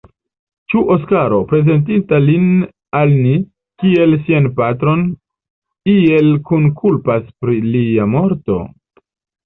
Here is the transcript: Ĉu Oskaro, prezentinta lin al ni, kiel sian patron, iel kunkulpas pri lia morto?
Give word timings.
Ĉu 0.73 0.79
Oskaro, 0.93 1.41
prezentinta 1.51 2.21
lin 2.23 2.47
al 3.01 3.13
ni, 3.27 3.35
kiel 3.85 4.19
sian 4.25 4.49
patron, 4.63 5.07
iel 5.97 6.35
kunkulpas 6.51 7.33
pri 7.41 7.63
lia 7.73 8.13
morto? 8.21 8.63